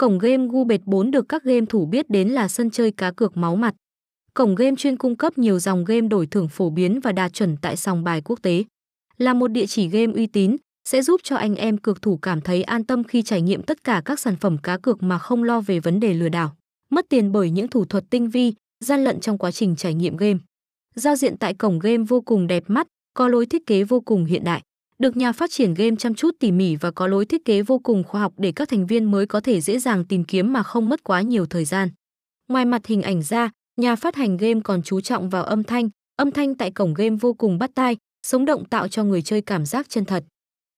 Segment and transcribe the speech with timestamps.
[0.00, 3.36] Cổng game Gubet 4 được các game thủ biết đến là sân chơi cá cược
[3.36, 3.74] máu mặt.
[4.34, 7.56] Cổng game chuyên cung cấp nhiều dòng game đổi thưởng phổ biến và đạt chuẩn
[7.56, 8.64] tại sòng bài quốc tế.
[9.16, 10.56] Là một địa chỉ game uy tín,
[10.88, 13.84] sẽ giúp cho anh em cược thủ cảm thấy an tâm khi trải nghiệm tất
[13.84, 16.56] cả các sản phẩm cá cược mà không lo về vấn đề lừa đảo,
[16.90, 18.52] mất tiền bởi những thủ thuật tinh vi,
[18.84, 20.38] gian lận trong quá trình trải nghiệm game.
[20.94, 24.24] Giao diện tại cổng game vô cùng đẹp mắt, có lối thiết kế vô cùng
[24.24, 24.62] hiện đại.
[24.98, 27.78] Được nhà phát triển game chăm chút tỉ mỉ và có lối thiết kế vô
[27.78, 30.62] cùng khoa học để các thành viên mới có thể dễ dàng tìm kiếm mà
[30.62, 31.88] không mất quá nhiều thời gian.
[32.48, 35.88] Ngoài mặt hình ảnh ra, nhà phát hành game còn chú trọng vào âm thanh,
[36.16, 39.40] âm thanh tại cổng game vô cùng bắt tai, sống động tạo cho người chơi
[39.40, 40.24] cảm giác chân thật.